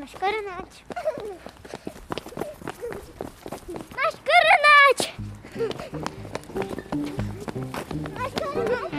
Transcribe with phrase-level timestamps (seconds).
[0.00, 0.72] Máš koronáč.
[3.96, 4.98] Máš koronáč.
[8.16, 8.96] Máš koronáč.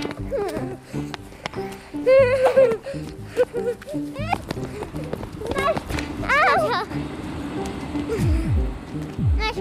[5.58, 5.78] Máš,
[6.22, 6.80] máš ho.
[9.38, 9.58] Máš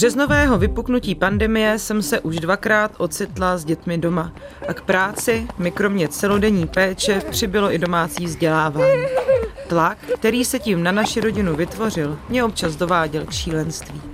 [0.00, 4.32] březnového vypuknutí pandemie jsem se už dvakrát ocitla s dětmi doma
[4.68, 9.02] a k práci mi kromě celodenní péče přibylo i domácí vzdělávání.
[9.68, 14.09] Tlak, který se tím na naši rodinu vytvořil, mě občas dováděl k šílenství.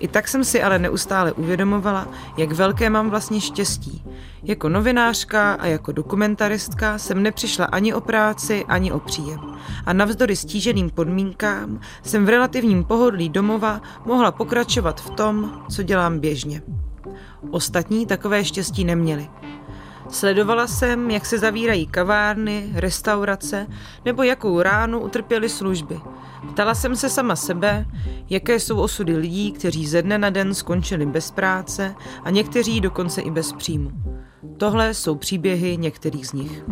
[0.00, 4.04] I tak jsem si ale neustále uvědomovala, jak velké mám vlastně štěstí.
[4.42, 9.40] Jako novinářka a jako dokumentaristka jsem nepřišla ani o práci, ani o příjem.
[9.86, 16.18] A navzdory stíženým podmínkám jsem v relativním pohodlí domova mohla pokračovat v tom, co dělám
[16.18, 16.62] běžně.
[17.50, 19.28] Ostatní takové štěstí neměli.
[20.10, 23.66] Sledovala jsem, jak se zavírají kavárny, restaurace
[24.04, 26.00] nebo jakou ránu utrpěly služby.
[26.50, 27.86] Ptala jsem se sama sebe,
[28.30, 31.94] jaké jsou osudy lidí, kteří ze dne na den skončili bez práce
[32.24, 33.90] a někteří dokonce i bez příjmu.
[34.56, 36.64] Tohle jsou příběhy některých z nich.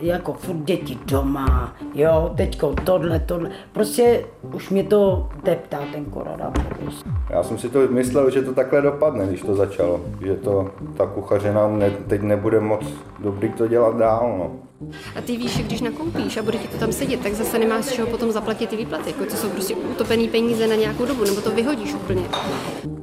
[0.00, 3.50] Jako furt děti doma, jo, teďko tohle, tohle.
[3.72, 7.04] Prostě už mě to teptá ten koronavirus.
[7.30, 10.00] Já jsem si to myslel, že to takhle dopadne, když to začalo.
[10.24, 12.86] Že to ta kuchařina ne, teď nebude moc
[13.18, 14.34] dobrý to dělat dál.
[14.38, 14.50] No.
[15.16, 17.84] A ty víš, že když nakoupíš a bude ti to tam sedět, tak zase nemáš
[17.84, 19.10] z čeho potom zaplatit ty výplaty.
[19.10, 22.22] Jako to jsou prostě utopený peníze na nějakou dobu, nebo to vyhodíš úplně.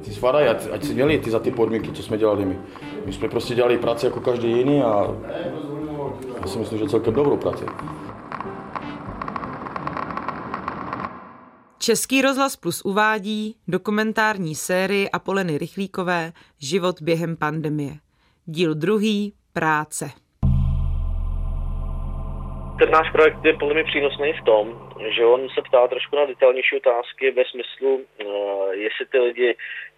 [0.04, 2.58] Ty svadají, ať, ať si dělí ty za ty podmínky, co jsme dělali my.
[3.06, 5.14] My jsme prostě dělali práci jako každý jiný a
[6.46, 7.64] já si myslím, že celkem dobrou práci.
[11.78, 17.92] Český rozhlas Plus uvádí dokumentární sérii Apoleny Rychlíkové Život během pandemie.
[18.44, 20.04] Díl druhý Práce.
[22.78, 26.24] Ten náš projekt je podle mě přínosný v tom, že on se ptá trošku na
[26.26, 29.56] detailnější otázky ve smyslu, uh, jestli ty lidi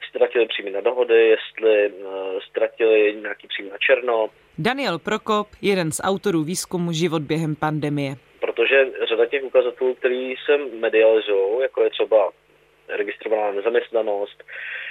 [0.08, 4.28] ztratili příjmy na dohody, jestli uh, ztratili nějaký příjmy na černo,
[4.60, 8.14] Daniel Prokop, jeden z autorů výzkumu Život během pandemie.
[8.40, 12.30] protože řada těch ukazatelů, který se medializují, jako je třeba
[12.88, 14.44] registrovaná nezaměstnanost,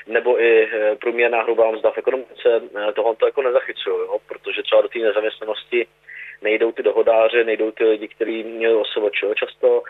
[0.07, 4.17] nebo i eh, průměrná hrubá mzda v ekonomice, eh, tohle to jako nezachycují, jo?
[4.27, 5.87] protože třeba do té nezaměstnanosti
[6.41, 9.83] nejdou ty dohodáře, nejdou ty lidi, kteří měli OSVČ často,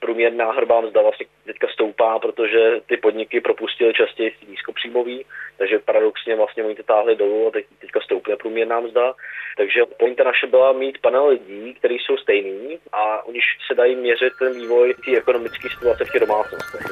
[0.00, 5.26] průměrná hrubá mzda vlastně teďka stoupá, protože ty podniky propustily častěji nízkopříjmový,
[5.58, 9.14] takže paradoxně vlastně oni to táhli dolů a teď, teďka stoupne průměrná mzda.
[9.56, 13.96] Takže pointa naše byla mít panel lidí, kteří jsou stejný a u nich se dají
[13.96, 16.82] měřit ten vývoj té ekonomické situace v těch domácnostech.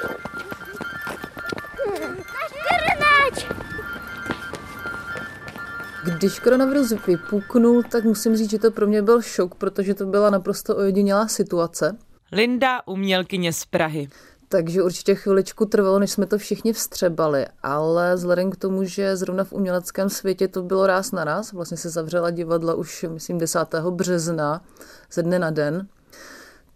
[6.19, 10.31] Když koronavirus vypuknul, tak musím říct, že to pro mě byl šok, protože to byla
[10.31, 12.08] naprosto ojedinělá situace.
[12.33, 14.09] Linda, umělkyně z Prahy.
[14.49, 19.45] Takže určitě chviličku trvalo, než jsme to všichni vstřebali, ale vzhledem k tomu, že zrovna
[19.45, 23.59] v uměleckém světě to bylo ráz na ráz, vlastně se zavřela divadla už, myslím, 10.
[23.91, 24.65] března
[25.13, 25.89] ze dne na den,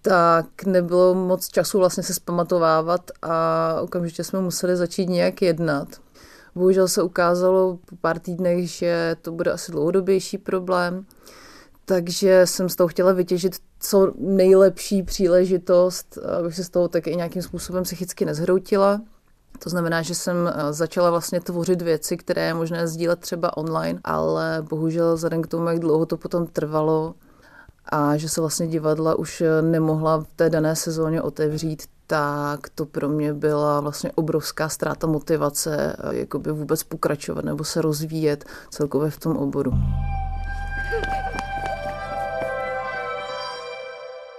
[0.03, 5.89] tak nebylo moc času vlastně se zpamatovávat a okamžitě jsme museli začít nějak jednat.
[6.55, 11.07] Bohužel se ukázalo po pár týdnech, že to bude asi dlouhodobější problém,
[11.84, 17.16] takže jsem z toho chtěla vytěžit co nejlepší příležitost, abych se z toho tak i
[17.16, 19.00] nějakým způsobem psychicky nezhroutila.
[19.59, 24.00] To znamená, že jsem eh, začala vlastně tvořit věci, které je možné sdílet třeba online,
[24.04, 27.15] ale bohužel vzhledem k tomu, jak dlouho to potom trvalo
[27.84, 32.87] a že se vlastně divadla už eh, nemohla v té dané sezóně otevřít, tak to
[32.87, 39.10] pro mě byla vlastně obrovská ztráta motivace, eh, jakoby vůbec pokračovat nebo se rozvíjet celkově
[39.10, 39.72] v tom oboru.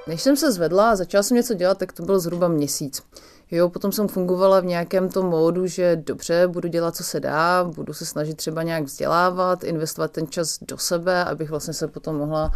[0.08, 3.04] Než jsem se zvedla a začala jsem něco dělat, tak to byl zhruba měsíc.
[3.52, 7.64] Jo, potom jsem fungovala v nějakém tom módu, že dobře, budu dělat, co se dá,
[7.64, 12.16] budu se snažit třeba nějak vzdělávat, investovat ten čas do sebe, abych vlastně se potom
[12.16, 12.52] mohla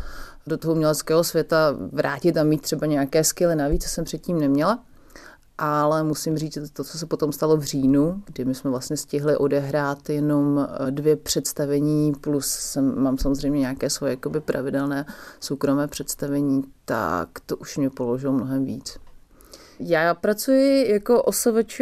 [0.47, 4.79] do toho uměleckého světa vrátit a mít třeba nějaké skily navíc, co jsem předtím neměla.
[5.57, 8.97] Ale musím říct, že to, co se potom stalo v říjnu, kdy my jsme vlastně
[8.97, 15.05] stihli odehrát jenom eh, dvě představení, plus jsem, mám samozřejmě nějaké svoje jakoby pravidelné
[15.39, 18.97] soukromé představení, tak to už mě položilo mnohem víc.
[19.79, 21.81] Já pracuji jako OSVČ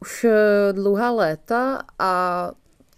[0.00, 2.52] už eh, dlouhá léta a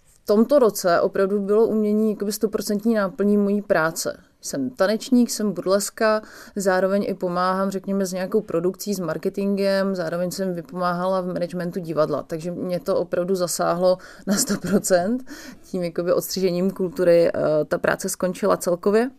[0.05, 4.23] v tomto roce opravdu bylo umění jakoby stoprocentní náplní mojí práce.
[4.45, 6.21] Jsem tanečník, jsem burleska,
[6.55, 12.23] zároveň i pomáhám, řekněme, s nějakou produkcí, s marketingem, zároveň jsem vypomáhala v managementu divadla,
[12.23, 13.97] takže mě to opravdu zasáhlo
[14.27, 15.19] na 100%.
[15.61, 17.31] Tím jakoby odstřižením kultury eh,
[17.65, 19.09] ta práce skončila celkově.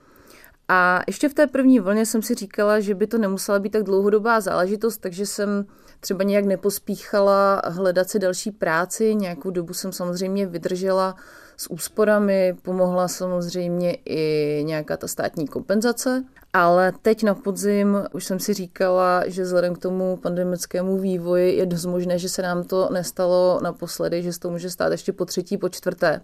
[0.69, 3.83] A ještě v té první vlně jsem si říkala, že by to nemusela být tak
[3.83, 5.67] dlouhodobá záležitost, takže jsem
[6.01, 9.15] třeba nějak nepospíchala hledat si další práci.
[9.15, 11.17] Nějakou dobu jsem samozřejmě vydržela
[11.57, 18.41] s úsporami, pomohla samozřejmě i nějaká ta státní kompenzace, ale teď na podzim už jsem
[18.41, 22.89] si říkala, že vzhledem k tomu pandemickému vývoji je dost možné, že se nám to
[22.93, 26.21] nestalo naposledy, že se to může stát ještě po třetí, po čtvrté.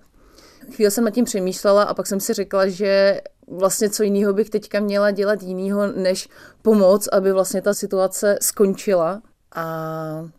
[0.75, 4.51] Chvíli jsem nad tím přemýšlela a pak jsem si řekla, že vlastně co jiného bych
[4.51, 6.29] teďka měla dělat jiného, než
[6.63, 9.23] pomoc, aby vlastně ta situace skončila.
[9.55, 9.65] A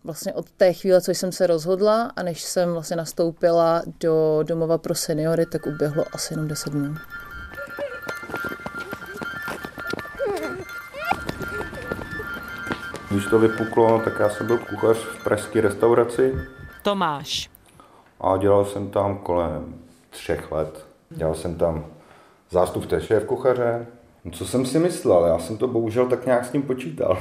[0.04, 4.78] vlastně od té chvíle, co jsem se rozhodla a než jsem vlastně nastoupila do domova
[4.78, 6.96] pro seniory, tak uběhlo asi jenom 10 dnů.
[13.10, 16.36] Když to vypuklo, tak já jsem byl kuchař v pražské restauraci
[16.84, 17.50] Tomáš.
[18.22, 19.76] a dělal jsem tam kolem
[20.10, 20.86] třech let.
[21.10, 21.86] Dělal jsem tam
[22.50, 23.88] zástupce šéf kuchaře.
[24.26, 25.26] No, co jsem si myslel?
[25.26, 27.18] Já jsem to bohužel tak nějak s tím počítal.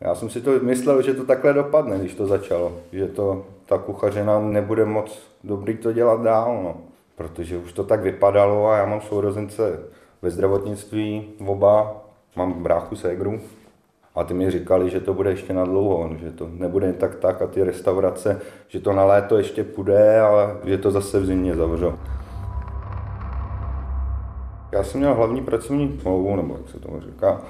[0.00, 2.72] Já jsem si to myslel, že to takhle dopadne, když to začalo.
[2.92, 6.76] Že to ta kuchařina nebude moc dobrý to dělat dál, no.
[7.16, 9.80] Protože už to tak vypadalo a já mám sourozence
[10.22, 11.96] ve zdravotnictví, oba,
[12.36, 13.40] mám bráchu ségru.
[14.14, 17.42] A ty mi říkali, že to bude ještě na dlouho, že to nebude tak tak
[17.42, 21.54] a ty restaurace, že to na léto ještě půjde, ale že to zase v zimě
[21.54, 21.94] zavřou.
[24.72, 27.40] Já jsem měl hlavní pracovní smlouvu, nebo jak se tomu říká,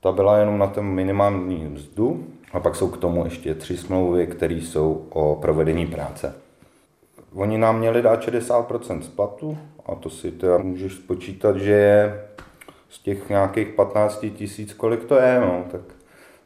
[0.00, 4.26] ta byla jenom na ten minimální mzdu a pak jsou k tomu ještě tři smlouvy,
[4.26, 6.34] které jsou o provedení práce.
[7.34, 12.24] Oni nám měli dát 60% z platu a to si teda můžeš spočítat, že je
[12.88, 15.80] z těch nějakých 15 tisíc, kolik to je, no, tak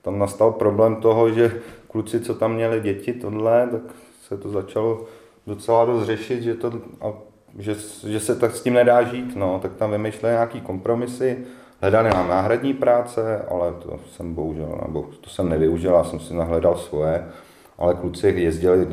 [0.02, 3.82] tam nastal problém toho, že kluci, co tam měli děti, tohle, tak
[4.28, 5.04] se to začalo
[5.46, 7.12] docela dost řešit, že, to, a,
[7.58, 7.76] že,
[8.06, 11.38] že se tak s tím nedá žít, no, tak tam vymýšleli nějaký kompromisy,
[11.82, 16.34] hledali nám náhradní práce, ale to jsem bohužel, nebo to jsem nevyužil, já jsem si
[16.34, 17.24] nahledal svoje,
[17.78, 18.86] ale kluci jezdili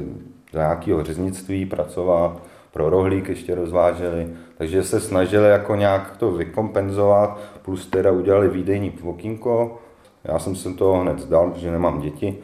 [0.53, 2.41] do nějakého řeznictví pracovat,
[2.73, 8.93] pro rohlík ještě rozváželi, takže se snažili jako nějak to vykompenzovat, plus teda udělali výdejní
[9.03, 9.77] okýnko.
[10.23, 12.37] Já jsem se toho hned zdal, protože nemám děti,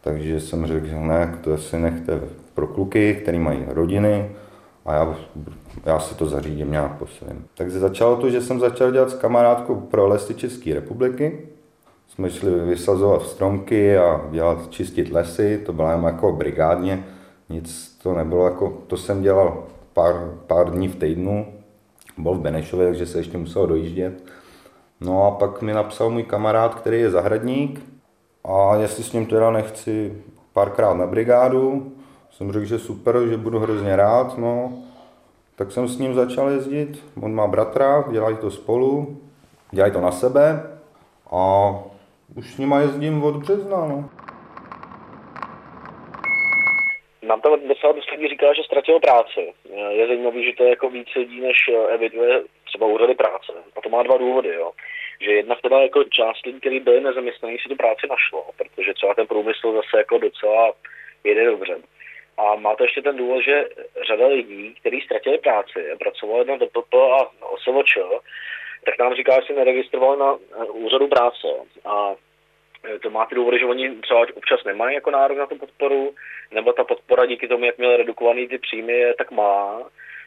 [0.00, 2.20] takže jsem řekl, že ne, to si nechte
[2.54, 4.30] pro kluky, který mají rodiny
[4.84, 5.14] a já,
[5.84, 7.44] já si to zařídím nějak po svém.
[7.54, 11.48] Takže začalo to, že jsem začal dělat s kamarádkou pro lesy České republiky.
[12.08, 17.04] Jsme šli vysazovat stromky a dělat, čistit lesy, to bylo jen jako brigádně,
[17.48, 20.14] nic to nebylo jako, to jsem dělal pár,
[20.46, 21.46] pár dní v týdnu,
[22.18, 24.24] byl v Benešově, takže se ještě musel dojíždět.
[25.00, 27.80] No a pak mi napsal můj kamarád, který je zahradník
[28.44, 30.22] a jestli s ním teda nechci
[30.52, 31.92] párkrát na brigádu,
[32.36, 34.72] jsem řekl, že super, že budu hrozně rád, no.
[35.56, 39.20] Tak jsem s ním začal jezdit, on má bratra, dělají to spolu,
[39.70, 40.62] dělají to na sebe
[41.30, 41.70] a
[42.36, 44.10] už s nima jezdím od března, no.
[47.22, 49.52] Nám tam docela dost lidí říká, že ztratil práci.
[49.88, 51.56] Je zajímavé, že to je jako víc lidí, než
[51.90, 53.52] eviduje třeba úřady práce.
[53.76, 54.70] A to má dva důvody, jo.
[55.20, 59.14] Že jednak teda jako část lidí, kteří byli nezaměstnaní, si tu práci našlo, protože třeba
[59.14, 60.72] ten průmysl zase jako docela
[61.24, 61.76] jede dobře.
[62.36, 63.68] A má to ještě ten důvod, že
[64.06, 67.98] řada lidí, kteří ztratili práci a pracovali na DPP a OSVČ,
[68.84, 71.48] tak nám říká, že se neregistrovali na úřadu práce.
[71.84, 72.14] A
[73.02, 76.14] to má ty důvody, že oni třeba občas nemají jako nárok na tu podporu,
[76.50, 79.82] nebo ta podpora díky tomu, jak měli redukovaný ty příjmy, je tak má,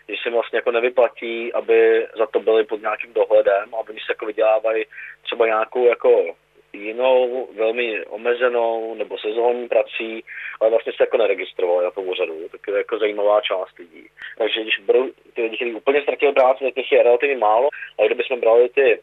[0.10, 4.26] že se vlastně jako nevyplatí, aby za to byli pod nějakým dohledem, aby se jako
[4.26, 4.86] vydělávají
[5.24, 6.36] třeba nějakou jako
[6.78, 10.24] jinou, velmi omezenou nebo sezónní prací,
[10.62, 12.50] ale vlastně se jako neregistrovali na tom úřadu.
[12.52, 14.10] Tak je jako zajímavá část lidí.
[14.38, 18.08] Takže když berou ty lidi, kteří úplně ztratili práci, tak těch je relativně málo, ale
[18.08, 19.00] kdybychom brali ty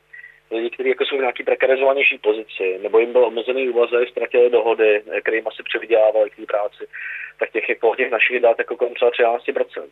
[0.50, 5.02] lidi, kteří jako jsou v nějaký prekarizovanější pozici, nebo jim byl omezený úvazek, ztratili dohody,
[5.20, 6.86] kterým asi převydělávali k práci,
[7.38, 9.82] tak těch je těch našich dát jako kolem třeba 13%.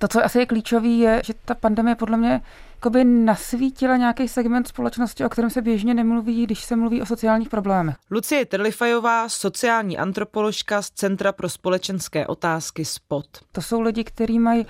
[0.00, 2.40] To, co asi je klíčový, je, že ta pandemie podle mě
[2.82, 7.48] jakoby nasvítila nějaký segment společnosti, o kterém se běžně nemluví, když se mluví o sociálních
[7.48, 7.96] problémech.
[8.10, 13.26] Lucie Trlifajová, sociální antropoložka z Centra pro společenské otázky SPOT.
[13.52, 14.66] To jsou lidi, kteří mají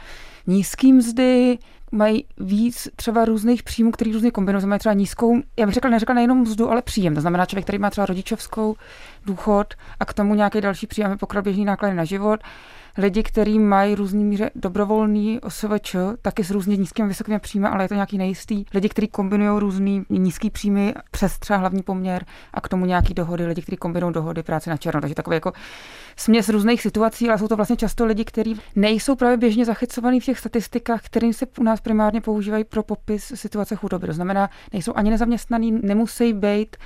[0.47, 1.59] nízký mzdy,
[1.93, 6.15] mají víc třeba různých příjmů, který různě kombinují, mají třeba nízkou, já bych řekla, neřekla
[6.15, 7.15] nejenom mzdu, ale příjem.
[7.15, 8.75] To znamená člověk, který má třeba rodičovskou
[9.27, 12.41] důchod a k tomu nějaký další příjem, pokryl běžný náklady na život
[12.99, 17.89] lidi, kteří mají různý míře dobrovolný OSVČ, taky s různě nízkými vysokými příjmy, ale je
[17.89, 18.65] to nějaký nejistý.
[18.75, 23.47] Lidi, kteří kombinují různý nízký příjmy přes třeba hlavní poměr a k tomu nějaký dohody,
[23.47, 25.01] lidi, kteří kombinují dohody práce na černo.
[25.01, 25.53] Takže takové jako
[26.17, 30.25] směs různých situací, ale jsou to vlastně často lidi, kteří nejsou právě běžně zachycovaní v
[30.25, 34.07] těch statistikách, které se u nás primárně používají pro popis situace chudoby.
[34.07, 36.77] To znamená, nejsou ani nezaměstnaní, nemusí být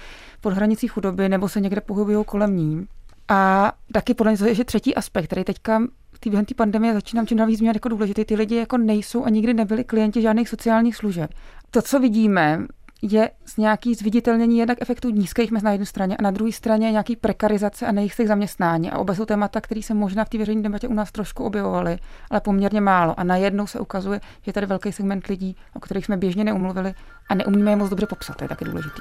[0.40, 2.86] pod hranicí chudoby nebo se někde pohybují kolem ní.
[3.28, 7.26] A taky podle mě to je třetí aspekt, který teďka v během té pandemie začínám
[7.26, 8.24] čím dál víc jako důležitý.
[8.24, 11.30] Ty lidi jako nejsou a nikdy nebyli klienti žádných sociálních služeb.
[11.70, 12.66] To, co vidíme,
[13.02, 16.92] je z nějaký zviditelnění jednak efektů nízkých mest na jedné straně a na druhé straně
[16.92, 18.90] nějaký prekarizace a nejistých zaměstnání.
[18.90, 21.98] A oba jsou témata, které se možná v té veřejné debatě u nás trošku objevovaly,
[22.30, 23.20] ale poměrně málo.
[23.20, 26.94] A najednou se ukazuje, že je tady velký segment lidí, o kterých jsme běžně neumluvili
[27.28, 28.36] a neumíme je moc dobře popsat.
[28.36, 29.00] To je taky důležitý.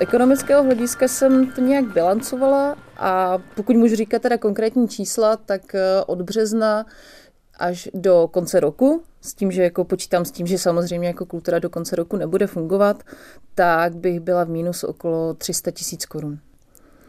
[0.00, 5.80] Ekonomického hlediska jsem to nějak bilancovala a pokud můžu říkat teda konkrétní čísla, tak eh,
[6.06, 6.86] od března
[7.58, 11.58] až do konce roku, s tím, že jako počítám s tím, že samozřejmě jako kultura
[11.58, 13.02] do konce roku nebude fungovat,
[13.54, 16.38] tak bych byla v mínus okolo 300 tisíc korun.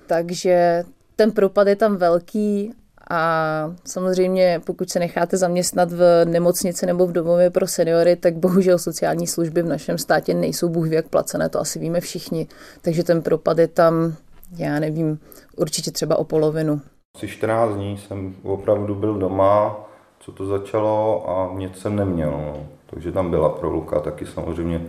[0.07, 0.83] Takže
[1.15, 2.73] ten propad je tam velký
[3.11, 8.79] a samozřejmě, pokud se necháte zaměstnat v nemocnici nebo v domově pro seniory, tak bohužel
[8.79, 12.47] sociální služby v našem státě nejsou bůh jak placené, to asi víme všichni.
[12.81, 14.15] Takže ten propad je tam,
[14.57, 15.19] já nevím,
[15.57, 16.81] určitě třeba o polovinu.
[17.15, 19.85] Asi 14 dní jsem opravdu byl doma,
[20.19, 22.31] co to začalo a nic jsem neměl.
[22.31, 22.67] No.
[22.85, 24.81] Takže tam byla pro Luka taky samozřejmě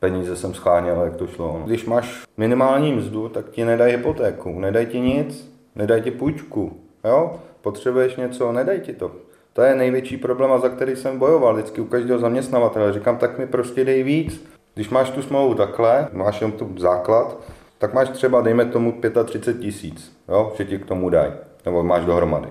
[0.00, 1.62] peníze jsem scháněl, jak to šlo.
[1.66, 6.87] Když máš minimální mzdu, tak ti nedají hypotéku, nedají ti nic, nedají ti půjčku.
[7.04, 7.32] Jo?
[7.60, 9.10] Potřebuješ něco, nedej ti to.
[9.52, 12.92] To je největší problém, za který jsem bojoval vždycky u každého zaměstnavatele.
[12.92, 14.44] Říkám, tak mi prostě dej víc.
[14.74, 17.36] Když máš tu smlouvu takhle, máš jen tu základ,
[17.78, 21.32] tak máš třeba, dejme tomu, 35 tisíc, jo, že ti k tomu dají,
[21.64, 22.48] nebo máš dohromady.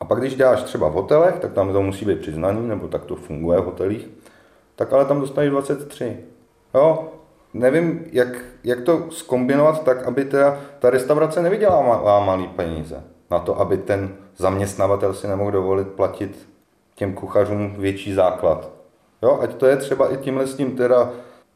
[0.00, 3.04] A pak když děláš třeba v hotelech, tak tam to musí být přiznaný, nebo tak
[3.04, 4.08] to funguje v hotelích,
[4.76, 6.16] tak ale tam dostaneš 23.
[6.74, 7.08] Jo,
[7.54, 8.28] nevím, jak,
[8.64, 14.14] jak to skombinovat tak, aby ta, ta restaurace nevydělala malý peníze na to, aby ten
[14.36, 16.48] zaměstnavatel si nemohl dovolit platit
[16.94, 18.70] těm kuchařům větší základ.
[19.22, 21.10] Jo, ať to je třeba i tímhle s tím teda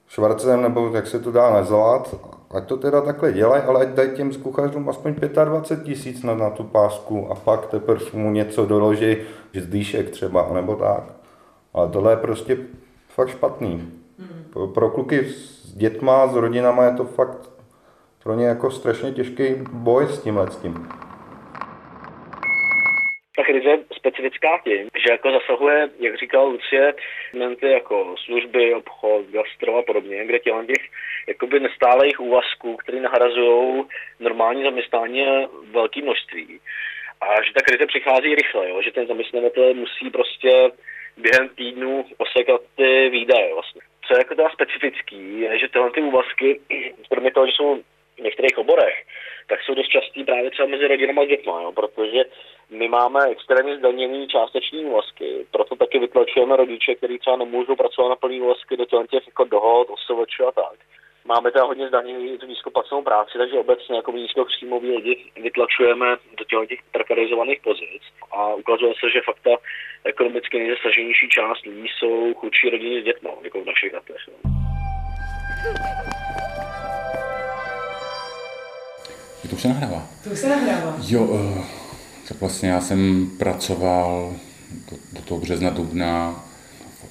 [0.09, 2.15] švarcem, nebo jak se to dá nazvat,
[2.51, 5.15] ať to teda takhle dělají, ale ať dají těm kuchařům aspoň
[5.45, 9.17] 25 tisíc na, na tu pásku a pak teprve mu něco doloží,
[9.53, 11.03] že zdýšek třeba, nebo tak.
[11.75, 12.59] Ale tohle je prostě
[13.09, 13.93] fakt špatný.
[14.53, 17.51] Pro, pro kluky s dětma, s rodinama je to fakt
[18.23, 20.89] pro ně jako strašně těžký boj s tímhle s tím
[23.37, 26.95] ta krize je specifická tím, že jako zasahuje, jak říkal Lucie,
[27.31, 30.83] segmenty jako služby, obchod, gastro a podobně, kde těle těch
[31.29, 33.85] jakoby nestálých úvazků, které nahrazují
[34.21, 35.25] normální zaměstnání
[35.71, 36.61] velké množství.
[37.21, 38.83] A že ta krize přichází rychle, jo?
[38.83, 40.71] že ten zaměstnavatel musí prostě
[41.17, 43.81] během týdnu osekat ty výdaje vlastně.
[44.07, 46.61] Co je jako teda specifický, je, že tyhle ty úvazky,
[47.09, 47.83] kromě toho, že jsou
[48.19, 49.05] v některých oborech,
[49.47, 51.73] tak jsou dost častý právě třeba mezi rodinama a dětma, jo?
[51.73, 52.25] protože
[52.79, 58.17] my máme extrémně zdaněný částeční úvazky, proto taky vytlačujeme rodiče, kteří třeba nemůžou pracovat na
[58.17, 60.79] plný úvazky do těch jako dohod, OSVČ a tak.
[61.25, 66.07] Máme teda hodně zdanění tu nízkoplacenou práci, takže obecně jako nízkopříjmový lidi vytlačujeme
[66.39, 68.03] do těch, těch prekarizovaných pozic
[68.33, 69.51] a ukazuje se, že fakt ta
[70.05, 74.17] ekonomicky nejzasaženější část lidí jsou chudší rodiny s dětmi, jako v našich datech.
[74.29, 74.51] No.
[79.51, 80.03] To už se nahrává.
[80.25, 80.97] To už se nahrává.
[81.09, 81.82] Jo, uh,
[82.33, 84.33] tak vlastně já jsem pracoval
[84.91, 86.45] do, do toho března, dubna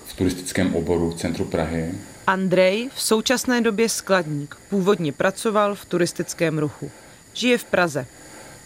[0.06, 1.92] v turistickém oboru v centru Prahy.
[2.28, 6.92] Andrej, v současné době skladník, původně pracoval v turistickém ruchu.
[7.34, 8.06] Žije v Praze.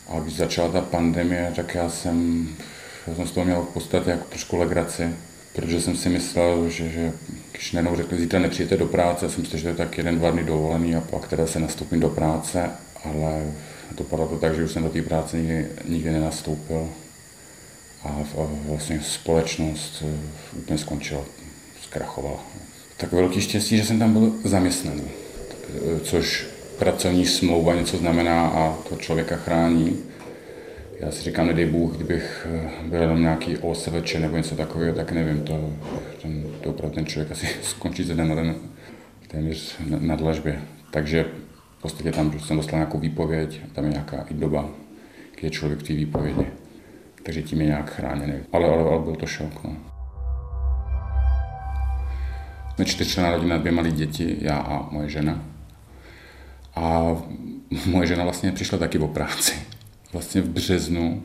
[0.10, 2.48] A když začala ta pandemie, tak já jsem,
[3.08, 5.10] já jsem z toho měl v podstatě jako trošku legraci,
[5.56, 7.14] protože jsem si myslel, že, že
[7.52, 10.32] když najednou řekli, zítra nepřijete do práce, jsem si že to je tak jeden, dva
[10.32, 12.70] dny dovolený a pak teda se nastoupím do práce,
[13.04, 13.44] ale
[13.92, 16.90] dopadlo to tak, že už jsem do té práce nikdy, nikdy nenastoupil
[18.04, 21.22] a, a vlastně společnost eh, úplně skončila,
[21.82, 22.40] zkrachovala.
[22.98, 26.48] Tak velký štěstí, že jsem tam byl zaměstnaný, eh, což
[26.80, 30.00] pracovní smlouva něco znamená a to člověka chrání.
[31.00, 35.12] Já si říkám, nedej Bůh, kdybych eh, byl jenom nějaký OSVČ nebo něco takového, tak
[35.12, 35.74] nevím, to,
[36.22, 38.56] ten, to opravdu ten člověk asi skončí ze den na den
[39.28, 40.62] téměř na, na dlažbě.
[40.92, 41.26] Takže
[41.86, 44.70] podstatě tam jsem dostal nějakou výpověď, tam je nějaká i doba,
[45.36, 46.46] kdy je člověk v té výpovědi.
[47.24, 48.34] takže tím je nějak chráněný.
[48.54, 49.64] Ale, ale, ale byl to šok.
[49.64, 49.76] No.
[52.76, 55.44] Jsme čtyřčlená rodina, dvě malé děti, já a moje žena.
[56.76, 57.16] A
[57.86, 59.54] moje žena vlastně přišla taky o práci.
[60.14, 61.24] Vlastně v březnu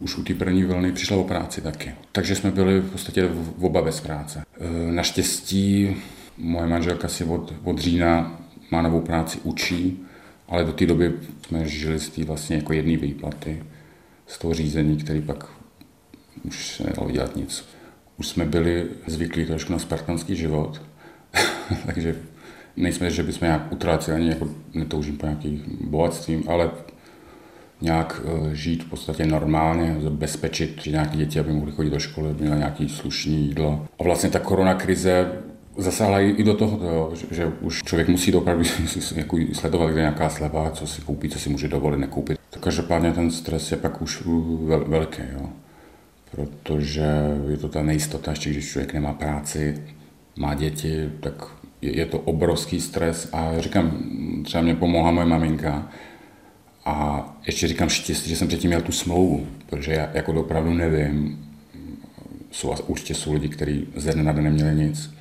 [0.00, 1.94] už u té první vlny přišla o práci taky.
[2.12, 4.42] Takže jsme byli v podstatě v oba bez práce.
[4.60, 5.96] E, naštěstí
[6.38, 8.43] moje manželka si od, od října
[8.74, 10.04] má novou práci, učí,
[10.48, 11.12] ale do té doby
[11.46, 13.62] jsme žili z té vlastně jako jedné výplaty,
[14.26, 15.46] z toho řízení, který pak
[16.44, 17.64] už se nedalo dělat nic.
[18.16, 20.82] Už jsme byli zvyklí trošku na spartanský život,
[21.86, 22.16] takže
[22.76, 26.70] nejsme, že bychom nějak utráci, ani jako netoužím po nějakých bohatstvím, ale
[27.80, 32.40] nějak eh, žít v podstatě normálně, zabezpečit nějaké děti, aby mohly chodit do školy, aby
[32.40, 33.86] měla nějaké slušné jídlo.
[33.98, 35.32] A vlastně ta korona krize
[35.76, 38.64] zasáhla i do toho, že, že už člověk musí opravdu
[39.14, 42.38] jako sledovat, kde nějaká sleva, co si koupí, co si může dovolit, nekoupit.
[42.50, 44.22] To každopádně ten stres je pak už
[44.64, 45.48] vel, velký, jo.
[46.30, 47.06] protože
[47.48, 49.82] je to ta nejistota, ještě když člověk nemá práci,
[50.36, 51.46] má děti, tak
[51.82, 53.98] je, je to obrovský stres a říkám,
[54.44, 55.88] třeba mě pomohla moje maminka,
[56.84, 61.38] a ještě říkám štěstí, že jsem předtím měl tu smlouvu, protože já jako opravdu nevím,
[62.50, 65.14] jsou, určitě jsou lidi, kteří ze dne na den neměli nic.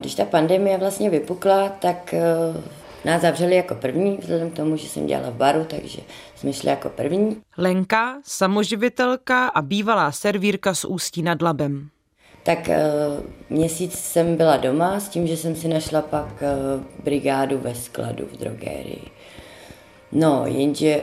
[0.00, 2.14] Když ta pandemie vlastně vypukla, tak
[2.54, 2.62] uh,
[3.04, 5.98] nás zavřeli jako první, vzhledem k tomu, že jsem dělala v baru, takže
[6.36, 7.36] jsme šli jako první.
[7.58, 11.88] Lenka, samoživitelka a bývalá servírka z Ústí nad Labem.
[12.42, 12.74] Tak uh,
[13.50, 18.28] měsíc jsem byla doma s tím, že jsem si našla pak uh, brigádu ve skladu
[18.32, 19.02] v drogérii.
[20.12, 21.02] No, jenže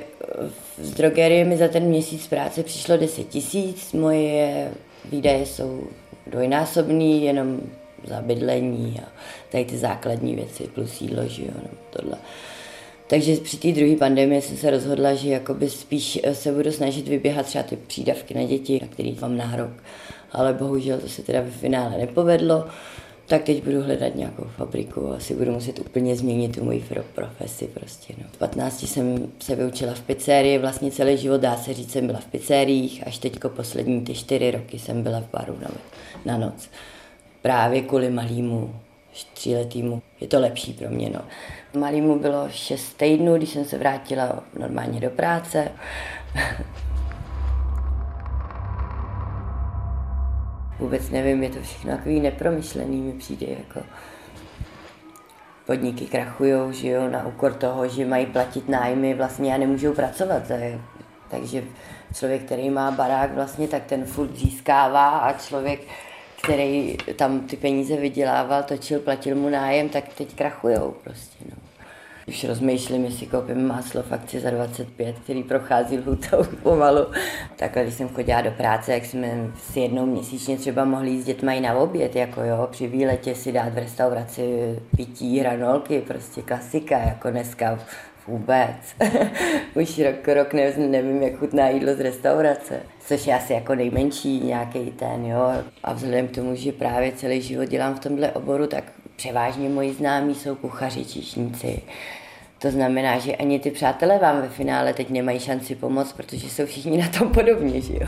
[0.77, 4.71] z drogerie mi za ten měsíc práce přišlo 10 tisíc, moje
[5.11, 5.83] výdaje jsou
[6.27, 7.61] dvojnásobný, jenom
[8.03, 9.09] za bydlení a
[9.51, 12.17] tady ty základní věci, plus jídlo, že jo, no, tohle.
[13.07, 17.45] Takže při té druhé pandemii jsem se rozhodla, že jakoby spíš se budu snažit vyběhat
[17.45, 19.71] třeba ty přídavky na děti, na který mám nárok.
[20.31, 22.65] Ale bohužel to se teda ve finále nepovedlo
[23.27, 26.85] tak teď budu hledat nějakou fabriku a asi budu muset úplně změnit tu moji
[27.15, 28.13] profesi prostě.
[28.17, 28.23] No.
[28.31, 32.19] V 15 jsem se vyučila v pizzerii, vlastně celý život dá se říct, jsem byla
[32.19, 35.69] v pizzeriích, až teďko poslední ty čtyři roky jsem byla v baru na,
[36.25, 36.69] na noc.
[37.41, 38.75] Právě kvůli malýmu
[39.33, 40.01] tříletýmu.
[40.21, 41.21] Je to lepší pro mě, no.
[41.79, 45.71] Malýmu bylo šest týdnů, když jsem se vrátila normálně do práce.
[50.79, 53.79] vůbec nevím, je to všechno takový nepromyšlený, mi přijde jako
[55.65, 60.43] podniky krachujou, že jo, na úkor toho, že mají platit nájmy vlastně a nemůžou pracovat.
[61.29, 61.63] Takže
[62.13, 65.79] člověk, který má barák vlastně, tak ten furt získává a člověk,
[66.41, 71.56] který tam ty peníze vydělával, točil, platil mu nájem, tak teď krachujou prostě, no.
[72.27, 77.05] Už rozmýšlím, jestli koupím máslo v akci za 25, který prochází lhutou pomalu.
[77.55, 81.25] Takhle, když jsem chodila do práce, jak jsme si jednou měsíčně třeba mohli jít s
[81.25, 86.97] dětmi na oběd, jako jo, při výletě si dát v restauraci pití, hranolky, prostě klasika,
[86.97, 87.79] jako dneska
[88.27, 88.95] vůbec.
[89.75, 92.79] Už rok, rok nevím, nevím, jak chutná jídlo z restaurace.
[92.99, 95.51] Což je asi jako nejmenší nějaký ten, jo.
[95.83, 98.83] A vzhledem k tomu, že právě celý život dělám v tomhle oboru, tak
[99.17, 101.81] převážně moji známí jsou kuchaři, číšníci.
[102.59, 106.65] To znamená, že ani ty přátelé vám ve finále teď nemají šanci pomoct, protože jsou
[106.65, 108.07] všichni na tom podobně, že jo.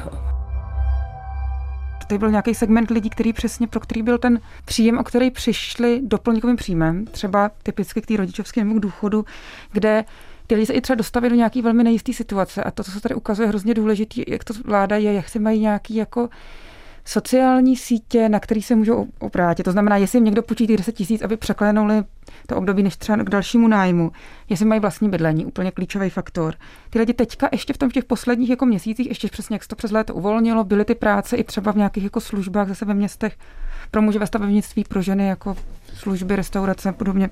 [2.08, 6.02] Tady byl nějaký segment lidí, který přesně, pro který byl ten příjem, o který přišli
[6.04, 9.26] doplňkovým příjmem, třeba typicky k té rodičovskému důchodu,
[9.72, 10.06] kde
[10.48, 12.64] ty lidi se i třeba dostavili do nějaký velmi nejisté situace.
[12.64, 15.40] A to, co se tady ukazuje, je hrozně důležité, jak to vláda je, jak se
[15.40, 16.30] mají nějaký jako
[17.10, 19.64] sociální sítě, na který se můžou obrátit.
[19.64, 22.04] To znamená, jestli jim někdo půjčí těch 10 tisíc, aby překlenuli
[22.48, 24.12] to období než třeba k dalšímu nájmu,
[24.50, 26.56] jestli mají vlastní bydlení, úplně klíčový faktor.
[26.90, 29.70] Ty lidi teďka ještě v tom v těch posledních jako měsících, ještě přesně jak se
[29.70, 32.94] to přes léto uvolnilo, byly ty práce i třeba v nějakých jako službách zase ve
[32.94, 33.38] městech
[33.92, 35.58] pro muže ve stavebnictví, pro ženy jako
[35.94, 37.30] služby, restaurace a podobně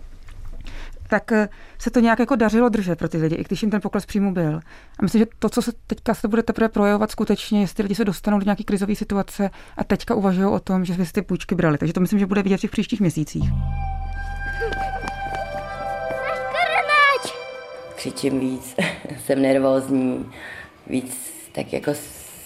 [1.07, 3.81] tak eh, se to nějak jako dařilo držet pro ty lidi, i když jim ten
[3.81, 4.59] pokles příjmu byl.
[4.99, 8.05] A myslím, že to, co se teďka se bude teprve projevovat skutečně, jestli lidi se
[8.05, 11.55] dostanou do nějaké krizové situace a teďka uvažují o tom, že by si ty půjčky
[11.55, 11.77] brali.
[11.77, 13.43] Takže to myslím, že bude vidět v těch příštích měsících.
[17.95, 18.75] Křičím víc,
[19.25, 20.25] jsem nervózní,
[20.87, 21.91] víc tak jako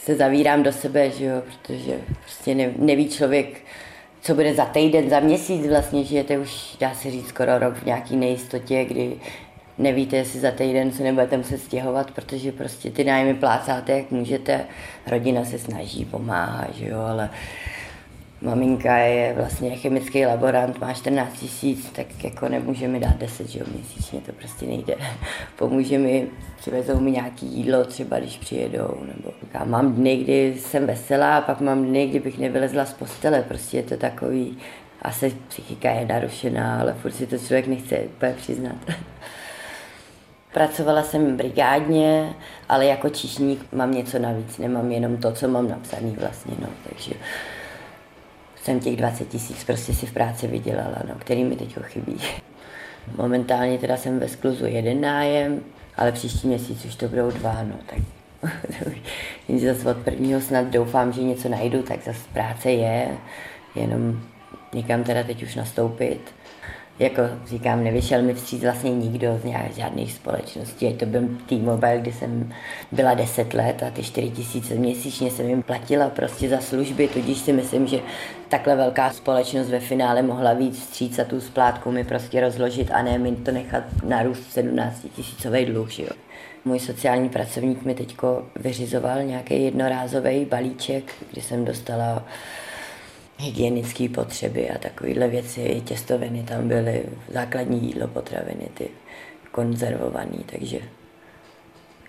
[0.04, 3.66] se zavírám do sebe, že jo, protože prostě neví člověk,
[4.22, 7.86] co bude za týden, za měsíc vlastně, žijete už, dá se říct, skoro rok v
[7.86, 9.16] nějaký nejistotě, kdy
[9.78, 14.66] nevíte, jestli za týden se nebudete muset stěhovat, protože prostě ty nájmy plácáte, jak můžete,
[15.08, 17.30] rodina se snaží, pomáhá, že jo, ale
[18.42, 23.60] Maminka je vlastně chemický laborant, má 14 tisíc, tak jako nemůže mi dát 10 že
[23.60, 24.96] jo, měsíčně, to prostě nejde.
[25.56, 26.28] Pomůže mi,
[26.60, 31.42] přivezou mi nějaký jídlo, třeba když přijedou, nebo já mám dny, kdy jsem veselá, a
[31.42, 34.58] pak mám dny, kdy bych nevylezla z postele, prostě je to takový,
[35.02, 38.76] asi psychika je narušená, ale furt si to člověk nechce úplně přiznat.
[40.54, 42.34] Pracovala jsem brigádně,
[42.70, 47.14] ale jako číšník mám něco navíc, nemám jenom to, co mám napsaný vlastně, no, takže
[48.64, 52.18] jsem těch 20 tisíc prostě si v práci vydělala, no, který mi teď chybí.
[53.18, 55.64] Momentálně teda jsem ve skluzu jeden nájem,
[55.96, 58.00] ale příští měsíc už to budou dva, no, tak
[59.68, 63.08] zase od prvního snad doufám, že něco najdu, tak zase práce je,
[63.76, 64.22] jenom
[64.74, 66.22] někam teda teď už nastoupit
[67.00, 70.94] jako říkám, nevyšel mi vstříc vlastně nikdo z nějak, žádných společností.
[70.94, 72.54] To byl T-Mobile, kdy jsem
[72.92, 77.38] byla 10 let a ty 4 tisíce měsíčně jsem jim platila prostě za služby, tudíž
[77.38, 78.00] si myslím, že
[78.50, 83.02] takhle velká společnost ve finále mohla víc vstříc a tu splátku mi prostě rozložit a
[83.02, 86.10] ne mi to nechat narůst 17 tisícový dluh, že jo.
[86.66, 92.26] Můj sociální pracovník mi teďko vyřizoval nějaký jednorázový balíček, kdy jsem dostala
[93.42, 98.90] hygienické potřeby a takovéhle věci, těstoviny tam byly, základní jídlo, potraviny, ty
[99.52, 100.80] konzervované, takže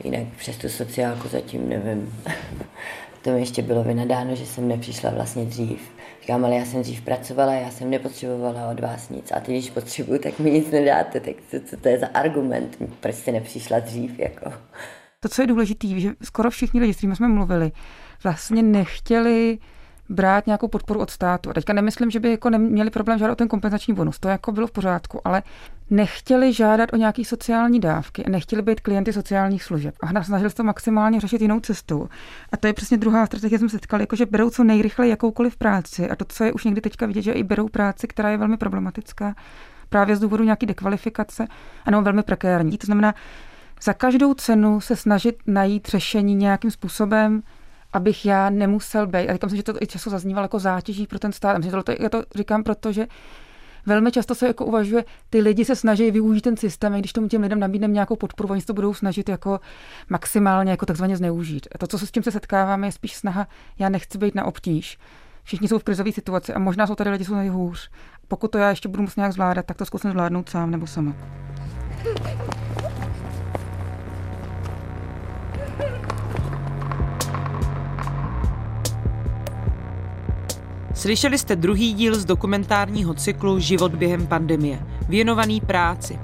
[0.05, 2.15] jinak přes tu sociálku zatím nevím.
[3.23, 5.91] to mi ještě bylo vynadáno, že jsem nepřišla vlastně dřív.
[6.21, 9.33] Říkám, ale já jsem dřív pracovala, já jsem nepotřebovala od vás nic.
[9.33, 11.21] A ty, když potřebuju, tak mi nic nedáte.
[11.21, 12.77] Tak co, co to je za argument?
[13.01, 14.19] Proč jste nepřišla dřív?
[14.19, 14.53] Jako?
[15.21, 17.73] To, co je důležité, že skoro všichni lidi, s kterými jsme mluvili,
[18.25, 19.59] vlastně nechtěli
[20.13, 21.51] brát nějakou podporu od státu.
[21.51, 24.53] A teďka nemyslím, že by jako neměli problém žádat o ten kompenzační bonus, to jako
[24.53, 25.43] bylo v pořádku, ale
[25.91, 30.65] nechtěli žádat o nějaké sociální dávky, nechtěli být klienty sociálních služeb a snažili se to
[30.65, 32.09] maximálně řešit jinou cestou.
[32.53, 35.57] A to je přesně druhá strategie, jsem se setkala, jako že berou co nejrychleji jakoukoliv
[35.57, 38.37] práci a to, co je už někdy teďka vidět, že i berou práci, která je
[38.37, 39.35] velmi problematická,
[39.89, 41.47] právě z důvodu nějaké dekvalifikace,
[41.85, 42.79] ano, velmi prekérní.
[42.79, 43.15] To znamená,
[43.83, 47.43] za každou cenu se snažit najít řešení nějakým způsobem,
[47.93, 49.29] abych já nemusel být.
[49.29, 51.59] A říkám si, že to i často zaznívalo jako zátěží pro ten stát.
[51.59, 53.07] Myslím, to, já to říkám, protože
[53.87, 57.29] velmi často se jako uvažuje, ty lidi se snaží využít ten systém, a když tomu
[57.29, 59.61] těm lidem nabídneme nějakou podporu, oni se to budou snažit jako
[60.09, 61.69] maximálně jako takzvaně zneužít.
[61.75, 63.47] A to, co se s tím se setkáváme, je spíš snaha,
[63.79, 64.99] já nechci být na obtíž.
[65.45, 67.91] Všichni jsou v krizové situaci a možná jsou tady lidi, jsou nejhůř.
[68.29, 71.15] Pokud to já ještě budu muset nějak zvládat, tak to zkusím zvládnout sám nebo sama.
[81.03, 86.19] Slyšeli jste druhý díl z dokumentárního cyklu Život během pandemie, věnovaný práci.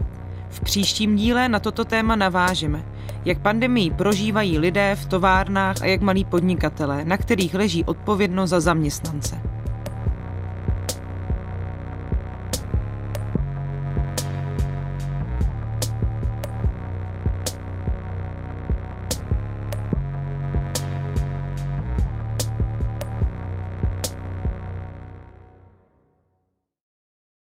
[0.48, 2.84] V příštím díle na toto téma navážeme,
[3.24, 8.60] jak pandemii prožívají lidé v továrnách a jak malí podnikatelé, na kterých leží odpovědnost za
[8.60, 9.40] zaměstnance.